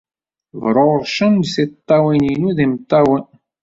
[0.61, 3.23] Bṛuṛcent-d tiṭṭawin-inu d imeṭṭawen.